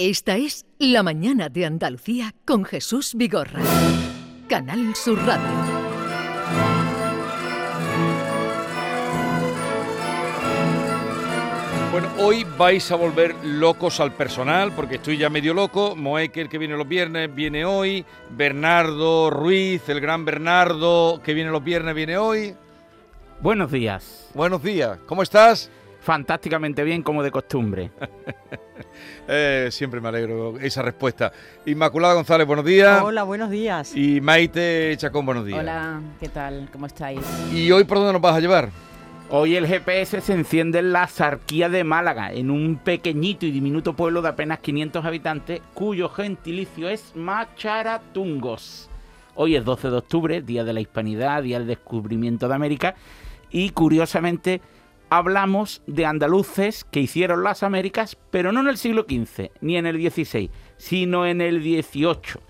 Esta 0.00 0.36
es 0.36 0.64
La 0.78 1.02
Mañana 1.02 1.48
de 1.48 1.66
Andalucía 1.66 2.32
con 2.44 2.64
Jesús 2.64 3.16
Vigorra. 3.16 3.60
Canal 4.48 4.94
Sur 4.94 5.18
Radio. 5.26 5.48
Bueno, 11.90 12.08
hoy 12.18 12.46
vais 12.56 12.92
a 12.92 12.94
volver 12.94 13.34
locos 13.42 13.98
al 13.98 14.12
personal 14.12 14.70
porque 14.70 14.94
estoy 14.94 15.18
ya 15.18 15.30
medio 15.30 15.52
loco. 15.52 15.96
Moekel, 15.96 16.48
que 16.48 16.58
viene 16.58 16.76
los 16.76 16.86
viernes, 16.86 17.34
viene 17.34 17.64
hoy. 17.64 18.06
Bernardo 18.30 19.30
Ruiz, 19.30 19.88
el 19.88 20.00
gran 20.00 20.24
Bernardo, 20.24 21.20
que 21.24 21.34
viene 21.34 21.50
los 21.50 21.64
viernes, 21.64 21.96
viene 21.96 22.16
hoy. 22.16 22.54
Buenos 23.40 23.72
días. 23.72 24.30
Buenos 24.32 24.62
días, 24.62 25.00
¿cómo 25.06 25.24
estás? 25.24 25.72
Fantásticamente 26.00 26.84
bien, 26.84 27.02
como 27.02 27.22
de 27.22 27.30
costumbre. 27.30 27.90
Eh, 29.30 29.68
siempre 29.70 30.00
me 30.00 30.08
alegro 30.08 30.58
esa 30.58 30.80
respuesta. 30.80 31.30
Inmaculada 31.66 32.14
González, 32.14 32.46
buenos 32.46 32.64
días. 32.64 33.02
Hola, 33.02 33.24
buenos 33.24 33.50
días. 33.50 33.94
Y 33.94 34.22
Maite 34.22 34.94
Chacón, 34.96 35.26
buenos 35.26 35.44
días. 35.44 35.58
Hola, 35.60 36.00
¿qué 36.18 36.30
tal? 36.30 36.68
¿Cómo 36.72 36.86
estáis? 36.86 37.20
¿Y 37.52 37.70
hoy 37.70 37.84
por 37.84 37.98
dónde 37.98 38.14
nos 38.14 38.22
vas 38.22 38.36
a 38.36 38.40
llevar? 38.40 38.70
Hoy 39.30 39.56
el 39.56 39.66
GPS 39.66 40.22
se 40.22 40.32
enciende 40.32 40.78
en 40.78 40.94
la 40.94 41.06
Sarquía 41.06 41.68
de 41.68 41.84
Málaga, 41.84 42.32
en 42.32 42.50
un 42.50 42.76
pequeñito 42.76 43.44
y 43.44 43.50
diminuto 43.50 43.92
pueblo 43.92 44.22
de 44.22 44.30
apenas 44.30 44.60
500 44.60 45.04
habitantes, 45.04 45.60
cuyo 45.74 46.08
gentilicio 46.08 46.88
es 46.88 47.14
Macharatungos. 47.14 48.88
Hoy 49.34 49.56
es 49.56 49.64
12 49.66 49.90
de 49.90 49.96
octubre, 49.96 50.40
Día 50.40 50.64
de 50.64 50.72
la 50.72 50.80
Hispanidad, 50.80 51.42
Día 51.42 51.58
del 51.58 51.68
Descubrimiento 51.68 52.48
de 52.48 52.54
América, 52.54 52.94
y 53.50 53.68
curiosamente 53.70 54.62
hablamos 55.10 55.82
de 55.86 56.06
andaluces 56.06 56.84
que 56.84 57.00
hicieron 57.00 57.42
las 57.42 57.62
Américas, 57.62 58.16
pero 58.30 58.52
no 58.52 58.60
en 58.60 58.68
el 58.68 58.76
siglo 58.76 59.06
XV 59.08 59.50
ni 59.60 59.76
en 59.76 59.86
el 59.86 59.96
XVI, 60.10 60.50
sino 60.76 61.26
en 61.26 61.40
el 61.40 61.62
XVIII. 61.62 62.40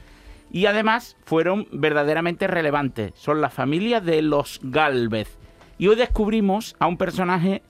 Y 0.50 0.66
además 0.66 1.16
fueron 1.24 1.68
verdaderamente 1.72 2.46
relevantes. 2.46 3.12
Son 3.14 3.40
la 3.40 3.50
familia 3.50 4.00
de 4.00 4.22
los 4.22 4.60
Galvez. 4.62 5.36
Y 5.76 5.88
hoy 5.88 5.96
descubrimos 5.96 6.74
a 6.78 6.86
un 6.86 6.96
personaje 6.96 7.62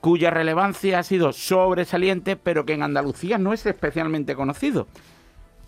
cuya 0.00 0.30
relevancia 0.30 0.98
ha 0.98 1.02
sido 1.02 1.32
sobresaliente, 1.32 2.36
pero 2.36 2.64
que 2.64 2.74
en 2.74 2.82
Andalucía 2.82 3.38
no 3.38 3.52
es 3.52 3.66
especialmente 3.66 4.34
conocido. 4.34 4.88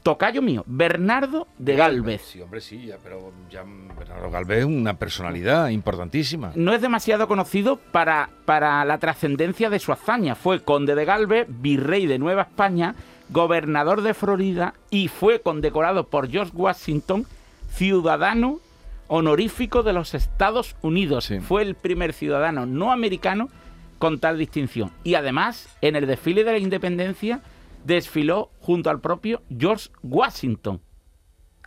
Tocayo 0.08 0.40
mío, 0.40 0.64
Bernardo 0.66 1.48
de 1.58 1.76
Galvez. 1.76 2.22
Sí, 2.22 2.40
hombre, 2.40 2.62
sí, 2.62 2.86
ya, 2.86 2.96
pero 3.04 3.30
ya 3.50 3.62
Bernardo 3.62 4.30
Galvez 4.30 4.60
es 4.60 4.64
una 4.64 4.94
personalidad 4.94 5.68
importantísima. 5.68 6.50
No 6.54 6.72
es 6.72 6.80
demasiado 6.80 7.28
conocido 7.28 7.76
para, 7.76 8.30
para 8.46 8.82
la 8.86 8.96
trascendencia 8.96 9.68
de 9.68 9.78
su 9.78 9.92
hazaña. 9.92 10.34
Fue 10.34 10.62
conde 10.62 10.94
de 10.94 11.04
Galvez, 11.04 11.46
virrey 11.50 12.06
de 12.06 12.18
Nueva 12.18 12.40
España, 12.40 12.94
gobernador 13.28 14.00
de 14.00 14.14
Florida 14.14 14.72
y 14.88 15.08
fue 15.08 15.42
condecorado 15.42 16.04
por 16.04 16.30
George 16.30 16.52
Washington, 16.54 17.26
ciudadano 17.70 18.60
honorífico 19.08 19.82
de 19.82 19.92
los 19.92 20.14
Estados 20.14 20.74
Unidos. 20.80 21.26
Sí. 21.26 21.40
Fue 21.40 21.60
el 21.60 21.74
primer 21.74 22.14
ciudadano 22.14 22.64
no 22.64 22.92
americano 22.92 23.50
con 23.98 24.20
tal 24.20 24.38
distinción. 24.38 24.90
Y 25.04 25.16
además, 25.16 25.68
en 25.82 25.96
el 25.96 26.06
desfile 26.06 26.44
de 26.44 26.52
la 26.52 26.58
independencia, 26.58 27.42
desfiló 27.84 28.50
junto 28.60 28.90
al 28.90 29.00
propio 29.00 29.42
George 29.56 29.90
Washington. 30.02 30.80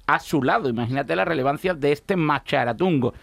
A 0.08 0.20
su 0.20 0.44
lado, 0.44 0.70
imagínate 0.70 1.16
la 1.16 1.26
relevancia 1.26 1.74
de 1.74 1.92
este 1.92 2.16
macharatungo. 2.16 3.14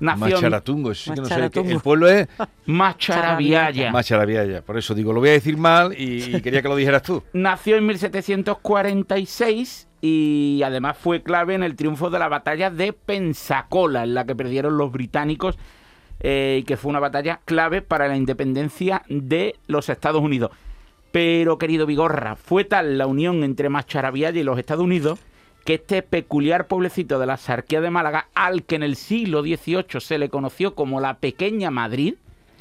Nació 0.00 0.26
en 0.26 0.32
Macharatungo, 0.34 0.92
sí 0.92 1.12
que 1.12 1.20
no 1.20 1.26
sé. 1.26 1.50
El 1.54 1.80
pueblo 1.80 2.08
es 2.08 2.26
Macharabiaya. 2.66 3.92
Macharabiaya. 3.92 4.62
Por 4.62 4.76
eso 4.76 4.92
digo, 4.94 5.12
lo 5.12 5.20
voy 5.20 5.28
a 5.30 5.32
decir 5.32 5.56
mal 5.56 5.94
y, 5.96 6.36
y 6.36 6.40
quería 6.42 6.62
que 6.62 6.68
lo 6.68 6.76
dijeras 6.76 7.02
tú. 7.02 7.22
Nació 7.32 7.76
en 7.76 7.86
1746 7.86 9.88
y 10.02 10.60
además 10.62 10.98
fue 10.98 11.22
clave 11.22 11.54
en 11.54 11.62
el 11.62 11.76
triunfo 11.76 12.10
de 12.10 12.18
la 12.18 12.28
batalla 12.28 12.70
de 12.70 12.92
Pensacola, 12.92 14.02
en 14.02 14.12
la 14.12 14.26
que 14.26 14.36
perdieron 14.36 14.76
los 14.76 14.92
británicos 14.92 15.56
eh, 16.20 16.58
y 16.60 16.64
que 16.64 16.76
fue 16.76 16.90
una 16.90 17.00
batalla 17.00 17.40
clave 17.44 17.82
para 17.82 18.08
la 18.08 18.16
independencia 18.16 19.02
de 19.08 19.56
los 19.66 19.88
Estados 19.88 20.22
Unidos. 20.22 20.50
Pero, 21.14 21.58
querido 21.58 21.86
Vigorra, 21.86 22.34
fue 22.34 22.64
tal 22.64 22.98
la 22.98 23.06
unión 23.06 23.44
entre 23.44 23.68
Macharabiaya 23.68 24.40
y 24.40 24.42
los 24.42 24.58
Estados 24.58 24.82
Unidos 24.82 25.20
que 25.64 25.74
este 25.74 26.02
peculiar 26.02 26.66
pueblecito 26.66 27.20
de 27.20 27.26
la 27.26 27.36
Sarquía 27.36 27.80
de 27.80 27.88
Málaga, 27.88 28.26
al 28.34 28.64
que 28.64 28.74
en 28.74 28.82
el 28.82 28.96
siglo 28.96 29.40
XVIII 29.42 30.00
se 30.00 30.18
le 30.18 30.28
conoció 30.28 30.74
como 30.74 31.00
la 31.00 31.14
Pequeña 31.18 31.70
Madrid, 31.70 32.14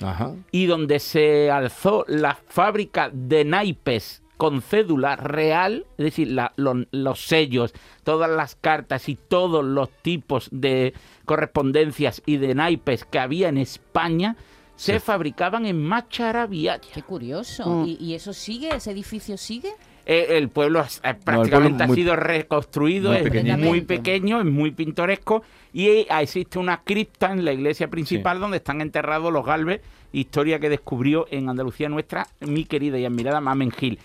Ajá. 0.03 0.33
y 0.51 0.67
donde 0.67 0.99
se 0.99 1.49
alzó 1.49 2.05
la 2.07 2.37
fábrica 2.47 3.09
de 3.11 3.43
naipes 3.43 4.21
con 4.37 4.61
cédula 4.61 5.15
real, 5.15 5.87
es 5.97 6.05
decir, 6.05 6.27
la- 6.29 6.53
lo- 6.55 6.85
los 6.91 7.25
sellos, 7.25 7.73
todas 8.03 8.29
las 8.29 8.53
cartas 8.55 9.09
y 9.09 9.15
todos 9.15 9.65
los 9.65 9.89
tipos 10.03 10.47
de 10.51 10.93
correspondencias 11.25 12.21
y 12.27 12.37
de 12.37 12.53
naipes 12.53 13.03
que 13.03 13.17
había 13.17 13.49
en 13.49 13.57
España, 13.57 14.35
se 14.83 14.99
fabricaban 14.99 15.66
en 15.66 15.81
Macharabiaya. 15.83 16.79
Qué 16.94 17.01
curioso. 17.01 17.67
Mm. 17.67 17.85
¿Y, 17.88 17.97
y 17.99 18.13
eso 18.16 18.33
sigue? 18.33 18.75
¿Ese 18.75 18.91
edificio 18.91 19.38
sigue? 19.38 19.71
Eh, 20.05 20.38
el 20.38 20.49
pueblo 20.49 20.81
eh, 20.81 20.85
pueblo 21.13 21.19
prácticamente 21.23 21.88
muy- 21.88 21.94
ha 21.94 21.95
sido 21.95 22.16
reconstruido, 22.17 23.09
muy 23.11 23.17
es 23.17 23.23
pequeñito. 23.23 23.57
muy 23.57 23.81
pequeño, 23.81 24.39
es 24.39 24.45
muy 24.45 24.71
pintoresco 24.71 25.44
y 25.71 25.88
eh, 25.88 26.07
existe 26.19 26.59
una 26.59 26.81
cripta 26.83 27.31
en 27.31 27.45
la 27.45 27.53
iglesia 27.53 27.88
principal 27.89 28.39
donde 28.41 28.57
están 28.57 28.81
enterrados 28.81 29.31
los 29.31 29.45
Galvez, 29.45 29.81
historia 30.11 30.59
que 30.59 30.67
descubrió 30.69 31.25
en 31.31 31.47
Andalucía 31.47 31.88
nuestra 31.88 32.27
mi 32.41 32.65
querida 32.65 33.00
y 33.00 33.05
admirada 33.05 33.39
Mamen 33.39 33.71
Gil. 33.71 33.97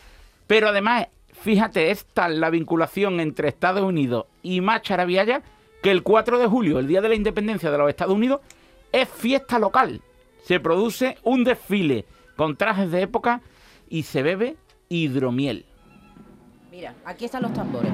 Pero 0.47 0.69
además, 0.69 1.09
fíjate, 1.33 1.91
es 1.91 2.07
tal 2.15 2.41
la 2.41 2.51
vinculación 2.51 3.19
entre 3.19 3.49
Estados 3.49 3.83
Unidos 3.83 4.27
y 4.45 4.61
Macharabiaya 4.61 5.43
que 5.83 5.91
el 5.91 6.05
4 6.05 6.39
de 6.39 6.47
julio, 6.47 6.79
el 6.79 6.87
día 6.87 7.01
de 7.01 7.09
la 7.09 7.15
independencia 7.17 7.73
de 7.73 7.79
los 7.79 7.89
Estados 7.91 8.15
Unidos, 8.15 8.41
es 8.93 9.09
fiesta 9.09 9.59
local. 9.59 10.01
Se 10.49 10.61
produce 10.61 11.19
un 11.25 11.45
desfile 11.45 12.07
con 12.35 12.57
trajes 12.57 12.91
de 12.91 13.03
época 13.03 13.43
y 13.87 14.05
se 14.05 14.23
bebe 14.23 14.57
hidromiel. 14.89 15.67
Mira, 16.71 16.95
aquí 17.05 17.27
están 17.27 17.43
los 17.43 17.53
tambores. 17.53 17.93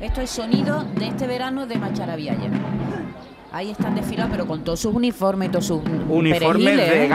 Esto 0.00 0.20
es 0.20 0.28
sonido 0.28 0.82
de 0.82 1.06
este 1.06 1.28
verano 1.28 1.68
de 1.68 1.78
Macharabiaya. 1.78 2.50
Ahí 3.52 3.70
están 3.70 3.94
desfilados, 3.94 4.32
pero 4.32 4.48
con 4.48 4.64
todos 4.64 4.80
sus 4.80 4.92
uniformes 4.92 5.50
y 5.50 5.52
todos 5.52 5.66
sus 5.66 5.82
uniformes 6.08 6.76
de 6.78 7.04
¿eh? 7.04 7.08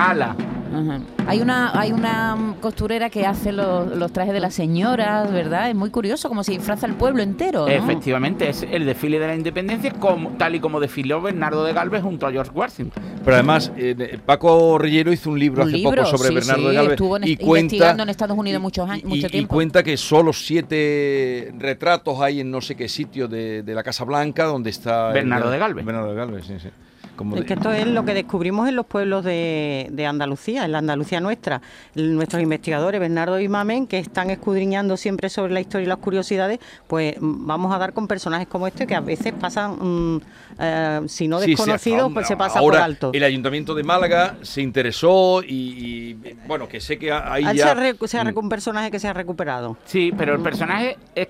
Ajá. 0.74 1.00
Hay 1.28 1.42
una 1.42 1.72
hay 1.80 1.92
una 1.92 2.56
costurera 2.62 3.10
que 3.10 3.26
hace 3.26 3.52
los, 3.52 3.96
los 3.96 4.12
trajes 4.14 4.34
de 4.34 4.40
las 4.40 4.54
señoras, 4.54 5.32
¿verdad? 5.32 5.70
Es 5.70 5.76
muy 5.76 5.90
curioso, 5.90 6.30
como 6.30 6.44
si 6.44 6.58
disfraza 6.58 6.86
el 6.86 6.94
pueblo 6.94 7.22
entero, 7.24 7.62
¿no? 7.62 7.68
Efectivamente, 7.68 8.50
es 8.50 8.64
el 8.70 8.86
desfile 8.86 9.20
de 9.20 9.28
la 9.28 9.36
independencia, 9.36 9.92
como, 9.94 10.30
tal 10.38 10.56
y 10.56 10.60
como 10.60 10.80
desfiló 10.80 11.22
Bernardo 11.22 11.64
de 11.64 11.74
Galvez 11.74 12.04
junto 12.04 12.28
a 12.28 12.32
George 12.32 12.52
Washington. 12.54 13.02
Pero 13.24 13.36
además, 13.36 13.72
eh, 13.78 14.20
Paco 14.26 14.78
Rillero 14.78 15.12
hizo 15.12 15.30
un 15.32 15.40
libro 15.40 15.64
Un 15.64 15.70
hace 15.70 15.78
libro, 15.78 16.04
poco 16.04 16.18
sobre 16.18 16.30
sí, 16.30 16.36
Bernardo 16.36 16.62
sí, 16.64 16.68
de 16.70 16.76
Galvez 16.76 16.92
estuvo 16.94 17.18
en- 17.18 17.24
y 17.24 17.32
investigando 17.32 17.48
cuenta 17.88 18.04
en 18.04 18.10
Estados 18.10 18.38
Unidos 18.38 18.62
muchos 18.62 18.90
años- 18.90 19.04
y- 19.04 19.08
mucho 19.08 19.28
y 19.28 19.30
tiempo. 19.30 19.54
cuenta 19.56 19.84
que 19.84 19.98
solo 19.98 20.34
siete 20.34 21.54
retratos 21.58 22.20
hay 22.22 22.40
en 22.42 22.52
no 22.52 22.62
sé 22.62 22.76
qué 22.76 22.88
sitio 22.88 23.28
de, 23.28 23.64
de 23.64 23.74
la 23.74 23.84
Casa 23.84 24.04
Blanca 24.06 24.46
donde 24.46 24.70
está 24.70 25.10
el- 25.10 25.14
Bernardo 25.16 25.50
de 25.50 25.58
Galvez. 25.58 25.86
Bernardo 25.86 26.10
de 26.12 26.16
Galvez, 26.16 26.46
sí, 26.46 26.54
sí. 26.60 26.70
Como 27.20 27.36
Es 27.36 27.42
de- 27.42 27.48
que 27.48 27.54
esto 27.56 27.74
es 27.74 27.86
lo 27.86 28.06
que 28.06 28.14
descubrimos 28.14 28.70
en 28.70 28.78
los 28.78 28.86
pueblos 28.86 29.26
de, 29.26 29.88
de 29.92 30.06
Andalucía, 30.06 30.64
en 30.64 30.72
la 30.72 30.78
Andalucía 30.78 31.20
nuestra. 31.20 31.62
Nuestros 31.94 32.42
investigadores, 32.42 32.98
Bernardo 33.02 33.38
y 33.42 33.50
Mamen, 33.50 33.88
que 33.88 33.98
están 34.00 34.30
escudriñando 34.30 34.96
siempre 34.96 35.28
sobre 35.28 35.52
la 35.52 35.60
historia 35.60 35.84
y 35.84 35.88
las 35.90 35.98
curiosidades, 35.98 36.60
pues 36.88 37.20
mm, 37.20 37.46
vamos 37.46 37.76
a 37.76 37.78
dar 37.78 37.92
con 37.92 38.08
personajes 38.08 38.48
como 38.48 38.68
este 38.68 38.88
que 38.88 38.96
a 38.96 39.02
veces 39.02 39.34
pasan, 39.34 39.72
mm, 40.16 40.22
eh, 40.60 41.02
si 41.08 41.28
no 41.28 41.40
Sí, 41.40 41.44
sí, 41.48 41.50
desconocidos, 41.52 42.10
pues 42.14 42.26
se 42.26 42.38
pasa 42.38 42.60
ahora 42.60 42.78
por 42.78 42.84
alto. 42.86 43.12
El 43.14 43.24
Ayuntamiento 43.26 43.76
de 43.76 43.84
Málaga 43.84 44.38
se 44.42 44.62
interesó 44.62 45.44
y, 45.44 46.14
y, 46.24 46.36
bueno, 46.48 46.70
que 46.70 46.80
sé 46.80 46.98
que 46.98 47.12
ahí 47.12 47.44
Él 47.44 47.58
ya... 47.58 47.76
se 47.76 48.08
se 48.08 48.18
ha 48.18 48.24
Mm. 48.24 48.28
recu- 48.30 48.40
un 48.44 48.48
personaje 48.50 48.92
que 48.92 49.00
se 49.00 49.10
ha 49.10 49.14
recuperado. 49.14 49.76
Sí, 49.84 50.14
pero 50.18 50.34
el 50.36 50.40
personaje 50.42 50.96
es, 51.16 51.28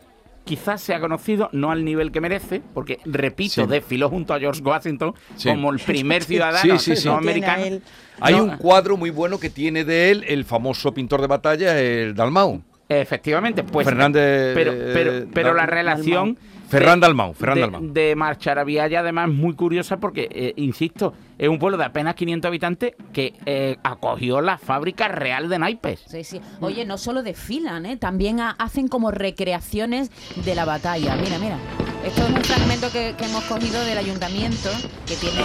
quizás 0.49 0.81
sea 0.81 0.99
conocido, 0.99 1.47
no 1.51 1.69
al 1.69 1.85
nivel 1.85 2.11
que 2.11 2.19
merece, 2.21 2.61
porque, 2.73 2.97
repito, 3.05 3.53
Sí. 3.53 3.67
desfiló 3.67 4.09
junto 4.09 4.33
a 4.33 4.39
George 4.39 4.61
Washington 4.63 5.13
Sí. 5.35 5.47
como 5.49 5.71
el 5.71 5.77
primer 5.79 6.23
ciudadano 6.23 6.79
Sí, 6.79 6.95
sí, 6.95 7.01
sí. 7.01 7.07
no 7.07 7.15
americano. 7.15 7.77
Hay 8.19 8.35
No, 8.35 8.43
un 8.45 8.57
cuadro 8.57 8.97
muy 8.97 9.11
bueno 9.11 9.39
que 9.39 9.49
tiene 9.51 9.85
de 9.85 10.09
él 10.09 10.25
el 10.27 10.43
famoso 10.45 10.91
pintor 10.93 11.21
de 11.21 11.27
batalla, 11.27 11.79
el 11.79 12.15
Dalmau. 12.15 12.61
Efectivamente, 12.89 13.63
pues. 13.63 13.85
Fernández, 13.85 14.55
Pero, 14.55 14.73
pero, 14.93 15.27
pero 15.31 15.53
la 15.53 15.67
relación. 15.67 16.35
Ferran 16.67 16.99
de- 16.99 17.05
Dalmau, 17.07 17.33
Ferran 17.33 17.55
de, 17.55 17.61
Dalmau. 17.61 17.81
de 17.93 18.15
Marcharabiaya, 18.15 18.99
además, 19.01 19.29
es 19.29 19.35
muy 19.35 19.53
curiosa 19.53 19.97
porque, 19.97 20.27
eh, 20.31 20.53
insisto, 20.57 21.13
es 21.39 21.49
un 21.49 21.57
pueblo 21.57 21.77
de 21.77 21.85
apenas 21.85 22.13
500 22.15 22.47
habitantes 22.49 22.93
que 23.13 23.33
eh, 23.47 23.77
acogió 23.83 24.41
la 24.41 24.57
fábrica 24.59 25.07
real 25.07 25.49
de 25.49 25.57
naipes. 25.57 26.01
Sí, 26.05 26.23
sí. 26.23 26.41
Oye, 26.59 26.85
no 26.85 26.97
solo 26.99 27.23
desfilan, 27.23 27.85
¿eh? 27.87 27.97
también 27.97 28.39
ha- 28.41 28.51
hacen 28.51 28.87
como 28.89 29.09
recreaciones 29.09 30.11
de 30.45 30.53
la 30.53 30.65
batalla. 30.65 31.15
Mira, 31.15 31.39
mira. 31.39 31.57
Esto 32.05 32.23
es 32.23 32.29
un 32.29 32.43
fragmento 32.43 32.91
que, 32.91 33.15
que 33.17 33.25
hemos 33.25 33.43
cogido 33.45 33.83
del 33.85 33.97
ayuntamiento 33.97 34.69
que 35.07 35.15
tiene. 35.15 35.41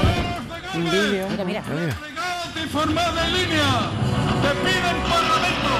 Un 0.74 0.84
vídeo. 0.84 1.28
Mira, 1.30 1.44
mira. 1.44 1.60
Desplegad 1.62 2.64
y 2.64 2.68
formad 2.68 3.26
en 3.26 3.32
línea. 3.32 3.90
Te 4.42 4.50
piden 4.60 5.02
parlamento. 5.10 5.70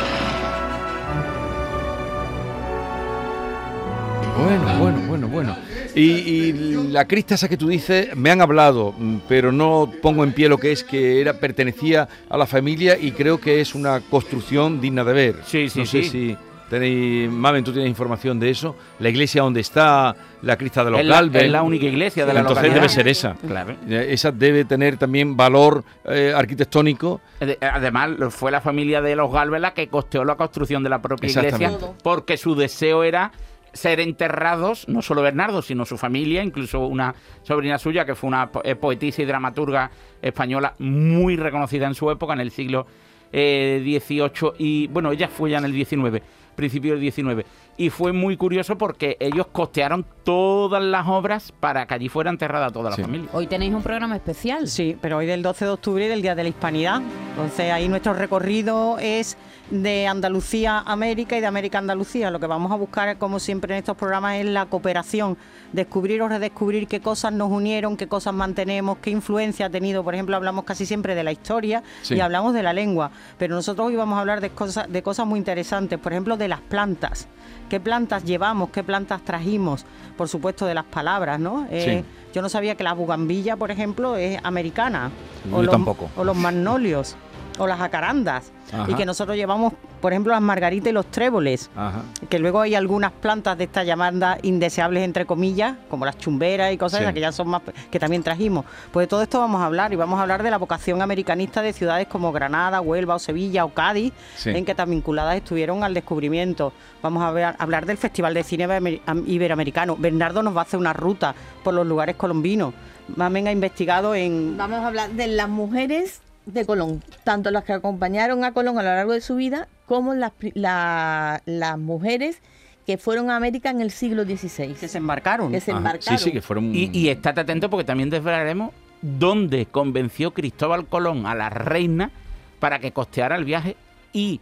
Bueno, 4.36 4.78
bueno, 4.78 4.98
bueno, 5.08 5.28
bueno. 5.28 5.56
Y, 5.94 6.00
y 6.02 6.52
la 6.90 7.06
crista 7.06 7.34
esa 7.36 7.48
que 7.48 7.56
tú 7.56 7.68
dices, 7.68 8.16
me 8.16 8.30
han 8.30 8.40
hablado, 8.40 8.92
mm, 8.98 9.18
pero 9.28 9.52
no 9.52 9.90
pongo 10.02 10.24
en 10.24 10.32
pie 10.32 10.48
lo 10.48 10.58
que 10.58 10.72
es, 10.72 10.82
que 10.82 11.20
era 11.20 11.34
pertenecía 11.34 12.08
a 12.28 12.36
la 12.36 12.46
familia 12.46 12.98
y 13.00 13.12
creo 13.12 13.40
que 13.40 13.60
es 13.60 13.74
una 13.74 14.00
construcción 14.00 14.80
digna 14.80 15.04
de 15.04 15.12
ver. 15.12 15.36
Sí, 15.46 15.68
sí, 15.68 15.80
no 15.80 15.86
sé 15.86 16.02
sí. 16.02 16.08
si 16.10 16.36
tenéis, 16.68 17.30
Mamen, 17.30 17.62
tú 17.62 17.72
tienes 17.72 17.88
información 17.88 18.40
de 18.40 18.50
eso. 18.50 18.74
La 18.98 19.08
iglesia 19.08 19.42
donde 19.42 19.60
está 19.60 20.16
la 20.42 20.56
crista 20.56 20.84
de 20.84 20.90
los 20.90 21.00
Es 21.00 21.06
la, 21.06 21.16
Galvez. 21.16 21.42
es 21.44 21.50
la 21.52 21.62
única 21.62 21.84
iglesia 21.86 22.26
de 22.26 22.32
la 22.34 22.40
Entonces 22.40 22.62
localidad. 22.64 22.80
debe 22.82 22.88
ser 22.92 23.06
esa. 23.08 23.34
Claro. 23.46 23.76
Eh, 23.88 24.06
Esa 24.10 24.32
debe 24.32 24.64
tener 24.64 24.96
también 24.96 25.36
valor 25.36 25.84
eh, 26.06 26.32
arquitectónico. 26.34 27.20
Ade- 27.40 27.58
Además, 27.60 28.10
fue 28.30 28.50
la 28.50 28.60
familia 28.60 29.00
de 29.00 29.14
los 29.14 29.30
Galvez 29.32 29.60
la 29.60 29.74
que 29.74 29.86
costeó 29.88 30.24
la 30.24 30.34
construcción 30.34 30.82
de 30.82 30.88
la 30.90 31.00
propia 31.00 31.30
iglesia, 31.30 31.70
porque 32.02 32.36
su 32.36 32.56
deseo 32.56 33.04
era 33.04 33.30
ser 33.74 34.00
enterrados, 34.00 34.88
no 34.88 35.02
solo 35.02 35.20
Bernardo, 35.20 35.60
sino 35.60 35.84
su 35.84 35.98
familia, 35.98 36.42
incluso 36.42 36.80
una 36.86 37.14
sobrina 37.42 37.76
suya, 37.78 38.06
que 38.06 38.14
fue 38.14 38.28
una 38.28 38.50
eh, 38.64 38.74
poetisa 38.76 39.20
y 39.20 39.26
dramaturga 39.26 39.90
española 40.22 40.74
muy 40.78 41.36
reconocida 41.36 41.86
en 41.86 41.94
su 41.94 42.10
época, 42.10 42.32
en 42.32 42.40
el 42.40 42.50
siglo 42.50 42.86
eh, 43.32 43.80
XVIII, 43.84 44.52
y 44.58 44.86
bueno, 44.86 45.10
ella 45.12 45.28
fue 45.28 45.50
ya 45.50 45.58
en 45.58 45.64
el 45.64 45.72
XIX, 45.72 46.22
principio 46.54 46.96
del 46.96 47.10
XIX. 47.12 47.44
Y 47.76 47.90
fue 47.90 48.12
muy 48.12 48.36
curioso 48.36 48.78
porque 48.78 49.16
ellos 49.18 49.48
costearon 49.50 50.06
todas 50.22 50.80
las 50.80 51.08
obras 51.08 51.50
para 51.58 51.84
que 51.86 51.94
allí 51.94 52.08
fuera 52.08 52.30
enterrada 52.30 52.70
toda 52.70 52.90
la 52.90 52.96
Sí. 52.96 53.02
familia. 53.02 53.28
Hoy 53.32 53.48
tenéis 53.48 53.74
un 53.74 53.82
programa 53.82 54.14
especial. 54.14 54.68
Sí, 54.68 54.96
pero 55.00 55.16
hoy 55.16 55.26
del 55.26 55.42
12 55.42 55.64
de 55.64 55.70
octubre 55.72 56.04
y 56.04 56.08
del 56.08 56.22
Día 56.22 56.36
de 56.36 56.44
la 56.44 56.48
Hispanidad. 56.50 57.02
Entonces 57.30 57.72
ahí 57.72 57.88
nuestro 57.88 58.14
recorrido 58.14 58.98
es 59.00 59.36
de 59.70 60.06
Andalucía 60.06 60.78
a 60.78 60.92
América 60.92 61.36
y 61.36 61.40
de 61.40 61.46
América 61.46 61.78
a 61.78 61.80
Andalucía. 61.80 62.30
Lo 62.30 62.38
que 62.40 62.46
vamos 62.46 62.70
a 62.70 62.76
buscar, 62.76 63.16
como 63.18 63.38
siempre 63.38 63.74
en 63.74 63.78
estos 63.78 63.96
programas, 63.96 64.36
es 64.36 64.46
la 64.46 64.66
cooperación, 64.66 65.36
descubrir 65.72 66.22
o 66.22 66.28
redescubrir 66.28 66.86
qué 66.86 67.00
cosas 67.00 67.32
nos 67.32 67.50
unieron, 67.50 67.96
qué 67.96 68.06
cosas 68.06 68.34
mantenemos, 68.34 68.98
qué 68.98 69.10
influencia 69.10 69.66
ha 69.66 69.70
tenido. 69.70 70.04
Por 70.04 70.14
ejemplo, 70.14 70.36
hablamos 70.36 70.64
casi 70.64 70.86
siempre 70.86 71.14
de 71.14 71.24
la 71.24 71.32
historia 71.32 71.82
Sí. 72.02 72.14
y 72.14 72.20
hablamos 72.20 72.54
de 72.54 72.62
la 72.62 72.72
lengua, 72.72 73.10
pero 73.38 73.54
nosotros 73.54 73.88
hoy 73.88 73.96
vamos 73.96 74.16
a 74.16 74.20
hablar 74.20 74.40
de 74.40 74.50
cosas, 74.50 74.90
de 74.90 75.02
cosas 75.02 75.26
muy 75.26 75.38
interesantes, 75.38 75.98
por 75.98 76.12
ejemplo, 76.12 76.36
de 76.36 76.48
las 76.48 76.60
plantas. 76.60 77.26
¿Qué 77.68 77.80
plantas 77.80 78.24
llevamos? 78.24 78.68
¿Qué 78.70 78.84
plantas 78.84 79.22
trajimos? 79.22 79.86
Por 80.16 80.28
supuesto, 80.28 80.66
de 80.66 80.74
las 80.74 80.84
palabras, 80.84 81.40
¿no? 81.40 81.66
Eh, 81.70 82.04
Yo 82.34 82.42
no 82.42 82.48
sabía 82.48 82.74
que 82.74 82.84
la 82.84 82.92
bugambilla, 82.92 83.56
por 83.56 83.70
ejemplo, 83.70 84.16
es 84.16 84.38
americana. 84.44 85.10
Yo 85.50 85.62
los, 85.62 85.70
tampoco. 85.70 86.10
O 86.16 86.24
los 86.24 86.36
magnolios. 86.36 87.16
O 87.58 87.66
las 87.66 87.78
jacarandas. 87.78 88.50
Ajá. 88.72 88.86
Y 88.90 88.94
que 88.94 89.06
nosotros 89.06 89.36
llevamos, 89.36 89.72
por 90.00 90.12
ejemplo, 90.12 90.32
las 90.32 90.40
margaritas 90.42 90.88
y 90.88 90.92
los 90.92 91.06
tréboles. 91.06 91.70
Ajá. 91.76 92.02
Que 92.28 92.38
luego 92.40 92.60
hay 92.60 92.74
algunas 92.74 93.12
plantas 93.12 93.56
de 93.56 93.64
estas 93.64 93.86
llamadas 93.86 94.38
indeseables, 94.42 95.04
entre 95.04 95.24
comillas, 95.26 95.76
como 95.88 96.04
las 96.04 96.18
chumberas 96.18 96.72
y 96.72 96.78
cosas 96.78 96.98
Sí. 96.98 97.04
esas 97.04 97.14
que 97.14 97.20
ya 97.20 97.30
son 97.30 97.48
más, 97.48 97.62
que 97.90 97.98
también 98.00 98.22
trajimos. 98.24 98.64
Pues 98.90 99.04
de 99.04 99.08
todo 99.08 99.22
esto 99.22 99.38
vamos 99.38 99.60
a 99.60 99.66
hablar 99.66 99.92
y 99.92 99.96
vamos 99.96 100.18
a 100.18 100.22
hablar 100.22 100.42
de 100.42 100.50
la 100.50 100.58
vocación 100.58 101.00
americanista 101.02 101.62
de 101.62 101.72
ciudades 101.72 102.08
como 102.08 102.32
Granada, 102.32 102.80
Huelva 102.80 103.14
o 103.14 103.18
Sevilla 103.20 103.64
o 103.64 103.68
Cádiz, 103.72 104.12
Sí. 104.36 104.50
en 104.50 104.64
que 104.64 104.74
tan 104.74 104.90
vinculadas 104.90 105.36
estuvieron 105.36 105.84
al 105.84 105.94
descubrimiento. 105.94 106.72
Vamos 107.02 107.22
a 107.22 107.30
ver- 107.30 107.54
hablar 107.58 107.86
del 107.86 107.98
Festival 107.98 108.34
de 108.34 108.42
Cine 108.42 108.66
Iber- 108.66 109.00
Iberoamericano. 109.26 109.96
Bernardo 109.96 110.42
nos 110.42 110.56
va 110.56 110.60
a 110.60 110.64
hacer 110.64 110.80
una 110.80 110.92
ruta 110.92 111.34
por 111.62 111.74
los 111.74 111.86
lugares 111.86 112.16
colombinos. 112.16 112.74
Mamen 113.16 113.46
ha 113.48 113.52
investigado 113.52 114.14
en... 114.14 114.56
Vamos 114.56 114.80
a 114.80 114.86
hablar 114.86 115.10
de 115.10 115.26
las 115.26 115.48
mujeres 115.48 116.20
de 116.46 116.64
Colón, 116.66 117.02
tanto 117.24 117.50
las 117.50 117.64
que 117.64 117.72
acompañaron 117.72 118.44
a 118.44 118.52
Colón 118.52 118.78
a 118.78 118.82
lo 118.82 118.88
largo 118.94 119.12
de 119.12 119.20
su 119.20 119.36
vida, 119.36 119.68
como 119.86 120.14
las, 120.14 120.32
la- 120.54 121.40
las 121.46 121.78
mujeres 121.78 122.40
que 122.86 122.98
fueron 122.98 123.30
a 123.30 123.36
América 123.36 123.70
en 123.70 123.80
el 123.80 123.90
siglo 123.90 124.24
XVI, 124.24 124.74
que 124.74 124.88
se 124.88 124.98
embarcaron. 124.98 125.50
que 125.50 125.60
se 125.60 125.70
Ajá. 125.70 125.78
embarcaron. 125.78 126.18
Sí, 126.18 126.24
sí, 126.24 126.32
que 126.32 126.42
fueron. 126.42 126.74
Y, 126.74 126.90
y 126.92 127.08
estate 127.08 127.40
atento 127.40 127.70
porque 127.70 127.84
también 127.84 128.10
desvelaremos 128.10 128.72
dónde 129.00 129.66
convenció 129.66 130.32
Cristóbal 130.32 130.86
Colón 130.86 131.26
a 131.26 131.34
la 131.34 131.48
reina 131.50 132.10
para 132.58 132.78
que 132.78 132.92
costeara 132.92 133.36
el 133.36 133.44
viaje 133.44 133.76
y 134.12 134.40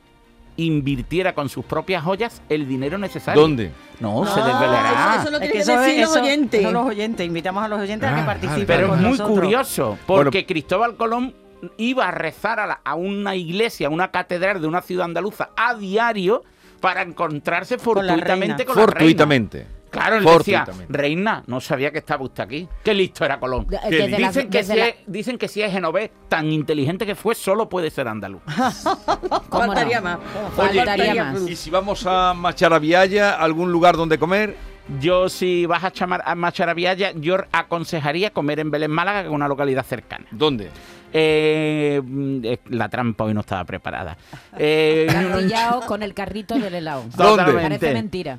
invirtiera 0.56 1.34
con 1.34 1.48
sus 1.48 1.64
propias 1.64 2.02
joyas 2.04 2.42
el 2.48 2.68
dinero 2.68 2.98
necesario. 2.98 3.40
¿Dónde? 3.40 3.70
No, 4.00 4.26
se 4.26 4.40
No, 4.40 4.46
desvelará. 4.46 5.14
eso- 5.14 5.22
eso 5.22 5.30
lo 5.30 5.36
Es 5.38 5.40
tienen 5.40 5.52
que 5.52 5.58
eso 5.60 5.80
decir 5.80 6.00
los 6.00 6.16
oyentes. 6.16 6.60
eso 6.60 6.72
los 6.72 6.86
oyentes. 6.86 7.26
Invitamos 7.26 7.64
a 7.64 7.68
los 7.68 7.80
oyentes 7.80 8.08
a 8.08 8.12
Ah, 8.12 8.14
que 8.20 8.26
vale, 8.26 8.40
participen 8.40 8.66
Pero 8.66 8.94
es 8.94 9.00
muy 9.00 9.10
nosotros. 9.10 9.38
curioso 9.40 9.98
porque 10.06 10.44
Cristóbal 10.46 10.96
Colón 10.96 11.34
iba 11.76 12.08
a 12.08 12.10
rezar 12.10 12.60
a, 12.60 12.66
la- 12.66 12.80
a 12.84 12.94
una 12.94 13.34
iglesia, 13.36 13.86
a 13.86 13.90
una 13.90 14.10
catedral 14.10 14.60
de 14.60 14.66
una 14.66 14.82
ciudad 14.82 15.04
andaluza 15.06 15.50
a 15.56 15.74
diario 15.74 16.42
para 16.80 17.02
encontrarse 17.02 17.76
la 17.76 17.82
fortuitamente 17.82 18.24
reina. 18.24 18.64
con 18.64 18.76
la, 18.76 18.86
reina. 18.86 18.86
Fortuitamente. 18.86 19.66
Claro, 19.90 20.16
él 20.16 20.24
decía, 20.24 20.64
reina, 20.88 21.42
no 21.46 21.60
sabía 21.60 21.92
que 21.92 21.98
estaba 21.98 22.24
usted 22.24 22.42
aquí. 22.42 22.66
Qué 22.82 22.94
listo 22.94 23.26
era 23.26 23.38
Colón. 23.38 23.66
La- 23.68 23.82
dicen, 23.90 24.48
que 24.48 24.62
si 24.64 24.74
la- 24.74 24.88
es, 24.88 24.94
dicen 25.06 25.36
que 25.36 25.48
si 25.48 25.60
es 25.60 25.70
genovés, 25.70 26.10
tan 26.28 26.50
inteligente 26.50 27.04
que 27.04 27.14
fue, 27.14 27.34
solo 27.34 27.68
puede 27.68 27.90
ser 27.90 28.08
andaluz. 28.08 28.40
¿Cómo 29.50 29.66
Faltaría 29.66 30.00
no? 30.00 30.04
más. 30.04 30.18
Faltaría 30.56 30.84
Faltaría 30.86 31.24
más. 31.24 31.42
Y 31.48 31.56
si 31.56 31.68
vamos 31.70 32.06
a 32.06 32.32
Macharaviaya, 32.34 33.32
algún 33.34 33.70
lugar 33.70 33.96
donde 33.96 34.18
comer, 34.18 34.56
Yo, 34.98 35.28
si 35.28 35.66
vas 35.66 35.84
a, 35.84 35.92
chamar, 35.92 36.22
a 36.24 36.34
Macharaviaya, 36.34 37.12
yo 37.12 37.36
aconsejaría 37.52 38.30
comer 38.32 38.60
en 38.60 38.70
Belén, 38.70 38.90
Málaga, 38.90 39.20
que 39.22 39.28
es 39.28 39.34
una 39.34 39.46
localidad 39.46 39.84
cercana. 39.84 40.26
¿dónde? 40.32 40.70
Eh, 41.12 42.00
eh, 42.44 42.58
la 42.70 42.88
trampa 42.88 43.24
hoy 43.24 43.34
no 43.34 43.40
estaba 43.40 43.64
preparada. 43.64 44.16
Eh, 44.58 45.06
con 45.86 46.02
el 46.02 46.14
carrito 46.14 46.58
del 46.58 46.74
helado. 46.74 47.04
¿Dónde? 47.16 47.52
Parece 47.52 47.92
mentira. 47.92 48.38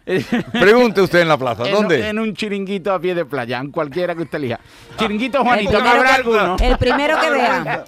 Pregunte 0.52 1.02
usted 1.02 1.22
en 1.22 1.28
la 1.28 1.38
plaza, 1.38 1.64
¿dónde? 1.70 2.08
en 2.10 2.20
un 2.20 2.34
chiringuito 2.36 2.94
a 2.94 3.00
pie 3.00 3.16
de 3.16 3.26
playa, 3.26 3.60
en 3.60 3.72
cualquiera 3.72 4.16
que 4.16 4.24
usted 4.24 4.38
elija. 4.40 4.60
Chiringuito 4.98 5.44
Juanito, 5.44 5.78
El 5.78 5.84
¿no 5.84 5.84
primero 5.84 5.98
habrá 6.00 6.10
que- 6.10 6.16
alguno? 6.16 6.56
El 6.60 6.78
primero 6.78 7.20
que 7.20 7.30
vea. 7.30 7.86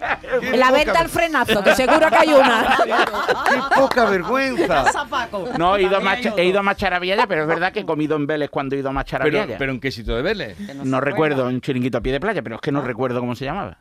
La 0.56 0.72
venta 0.72 1.00
al 1.00 1.10
frenazo, 1.10 1.64
que 1.64 1.76
seguro 1.76 2.10
que 2.10 2.16
hay 2.16 2.30
una. 2.30 2.78
¡Qué 3.50 3.76
poca 3.76 4.06
vergüenza! 4.06 4.86
No, 5.58 5.76
he 5.76 5.84
ido, 5.84 5.98
a 5.98 6.16
he 6.38 6.46
ido 6.46 6.60
a 6.60 6.64
Macharaviaya, 6.64 7.28
pero 7.28 7.42
es 7.44 7.48
verdad 7.48 7.72
que 7.72 7.82
he 7.82 7.86
comido 7.86 8.16
en 8.16 8.28
Vélez 8.28 8.50
cuando 8.50 8.76
he 8.76 8.80
ido 8.80 8.90
a 8.90 8.92
Pero, 8.92 8.96
Macharaviaya. 8.96 9.58
pero 9.58 9.72
¿en 9.72 9.80
qué 9.80 9.92
sitio 9.92 10.16
de 10.16 10.22
Vélez? 10.22 10.58
no 10.84 11.00
recuerdo, 11.02 11.48
un 11.48 11.62
chiringuito 11.62 11.98
a 11.98 12.02
pie 12.02 12.14
de 12.14 12.20
playa, 12.20 12.42
pero 12.42 12.56
es 12.56 12.62
que 12.62 12.72
no 12.72 12.82
recuerdo 12.82 13.20
cómo 13.20 13.36
se 13.36 13.46
llamaba. 13.46 13.78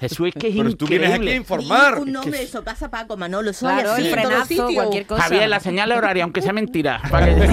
Jesús, 0.00 0.21
es 0.26 0.34
que 0.34 0.48
es 0.48 0.54
Pero 0.56 0.76
tú 0.76 0.86
vienes 0.86 1.08
aquí 1.08 1.12
a 1.12 1.16
increíble. 1.16 1.36
informar. 1.36 1.98
Un 1.98 2.12
nombre 2.12 2.38
de 2.38 2.44
eso 2.44 2.62
pasa 2.64 2.90
Paco 2.90 3.16
Manolo, 3.16 3.50
eso 3.50 3.68
hay 3.68 3.76
Claro, 3.82 3.92
así 3.92 4.06
el 4.08 4.18
en 4.18 4.22
todos 4.28 4.48
sitios. 4.48 4.72
cualquier 4.74 5.06
cosa. 5.06 5.22
Javier, 5.22 5.48
la 5.48 5.60
señal 5.60 5.92
horaria, 5.92 6.24
aunque 6.24 6.42
sea 6.42 6.52
mentira. 6.52 7.00
para 7.10 7.26
que- 7.26 7.32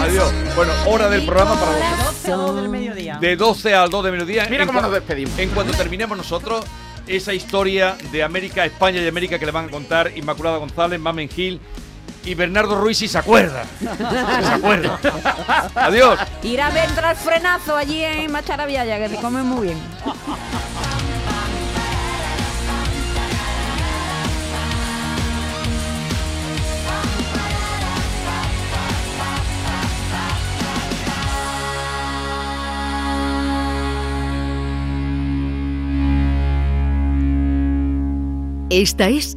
Adiós. 0.00 0.32
Bueno, 0.54 0.72
hora 0.86 1.08
del 1.08 1.24
programa 1.24 1.54
para 1.58 1.72
vosotros. 1.72 2.04
12 2.24 2.32
a 2.32 2.36
2 2.36 2.56
del 2.56 2.68
mediodía. 2.68 3.18
De 3.20 3.36
12 3.36 3.74
al 3.74 3.90
2 3.90 4.04
de 4.04 4.10
mediodía. 4.10 4.46
Mira 4.50 4.62
En 4.64 4.66
cómo 4.68 4.80
nos 4.82 4.92
despedimos. 4.92 5.38
En 5.38 5.48
cuanto 5.50 5.72
terminemos 5.74 6.16
nosotros, 6.18 6.64
esa 7.06 7.32
historia 7.32 7.96
de 8.12 8.22
América, 8.22 8.64
España 8.64 9.00
y 9.00 9.08
América 9.08 9.38
que 9.38 9.46
le 9.46 9.52
van 9.52 9.66
a 9.66 9.70
contar 9.70 10.12
Inmaculada 10.16 10.58
González, 10.58 11.00
Mamen 11.00 11.28
Gil 11.28 11.60
y 12.24 12.34
Bernardo 12.34 12.76
Ruiz, 12.76 12.98
si 12.98 13.08
se 13.08 13.18
acuerda. 13.18 13.64
Se 13.78 14.52
acuerda. 14.52 14.98
Adiós. 15.74 16.18
Ir 16.42 16.60
a 16.60 16.70
ver 16.70 16.88
al 17.04 17.16
frenazo 17.16 17.76
allí 17.76 18.02
en 18.02 18.32
Macharaviaya, 18.32 18.98
que 18.98 19.08
se 19.08 19.20
come 19.20 19.42
muy 19.42 19.68
bien. 19.68 19.78
Esta 38.70 39.08
es 39.08 39.36